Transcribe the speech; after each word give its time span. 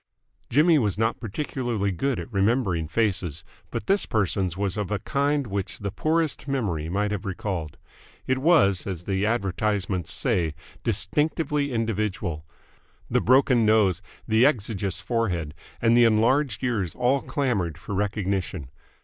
Jimmy 0.49 0.79
was 0.79 0.97
not 0.97 1.19
particularly 1.19 1.91
good 1.91 2.17
at 2.19 2.33
remembering 2.33 2.87
faces, 2.87 3.43
but 3.69 3.85
this 3.85 4.07
person's 4.07 4.57
was 4.57 4.75
of 4.75 4.89
a 4.89 4.97
kind 4.97 5.45
which 5.45 5.77
the 5.77 5.91
poorest 5.91 6.47
memory 6.47 6.89
might 6.89 7.11
have 7.11 7.23
recalled. 7.23 7.77
It 8.25 8.39
was, 8.39 8.87
as 8.87 9.03
the 9.03 9.27
advertisements 9.27 10.11
say, 10.11 10.55
distinctively 10.83 11.71
individual. 11.71 12.47
The 13.11 13.21
broken 13.21 13.63
nose, 13.63 14.01
the 14.27 14.43
exiguous 14.43 14.99
forehead, 14.99 15.53
and 15.83 15.95
the 15.95 16.05
enlarged 16.05 16.63
ears 16.63 16.95
all 16.95 17.21
clamoured 17.21 17.77
for 17.77 17.93
recognition. 17.93 18.69